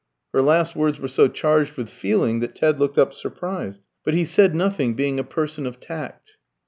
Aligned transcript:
Her 0.33 0.41
last 0.41 0.75
words 0.75 0.99
were 0.99 1.07
so 1.07 1.27
charged 1.27 1.77
with 1.77 1.87
feeling 1.87 2.39
that 2.39 2.55
Ted 2.55 2.79
looked 2.79 2.97
up 2.97 3.13
surprised. 3.13 3.81
But 4.03 4.15
he 4.15 4.25
said 4.25 4.55
nothing, 4.55 4.95
being 4.95 5.19
a 5.19 5.23
person 5.23 5.67
of 5.67 5.79
tact. 5.79 6.37